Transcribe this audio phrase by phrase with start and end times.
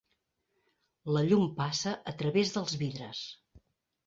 [1.17, 3.23] La llum passa a través dels vidres.